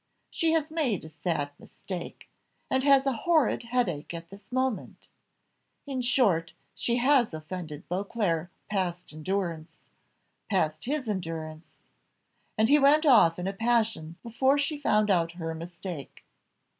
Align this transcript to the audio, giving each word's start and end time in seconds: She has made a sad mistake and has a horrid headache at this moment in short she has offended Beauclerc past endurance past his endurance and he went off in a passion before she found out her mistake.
She 0.31 0.53
has 0.53 0.71
made 0.71 1.05
a 1.05 1.09
sad 1.09 1.51
mistake 1.59 2.27
and 2.71 2.83
has 2.83 3.05
a 3.05 3.13
horrid 3.13 3.61
headache 3.61 4.15
at 4.15 4.31
this 4.31 4.51
moment 4.51 5.09
in 5.85 6.01
short 6.01 6.53
she 6.73 6.95
has 6.95 7.35
offended 7.35 7.87
Beauclerc 7.87 8.49
past 8.67 9.13
endurance 9.13 9.77
past 10.49 10.85
his 10.85 11.07
endurance 11.07 11.77
and 12.57 12.67
he 12.67 12.79
went 12.79 13.05
off 13.05 13.37
in 13.37 13.45
a 13.45 13.53
passion 13.53 14.15
before 14.23 14.57
she 14.57 14.75
found 14.79 15.11
out 15.11 15.33
her 15.33 15.53
mistake. 15.53 16.25